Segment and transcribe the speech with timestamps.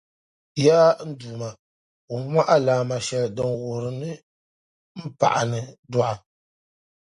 [0.65, 1.49] Yaa n Duuma!
[2.09, 4.11] Wuhimi ma alaama shεli din wuhiri ni
[4.99, 5.59] m paɣani
[5.91, 6.15] dɔɣi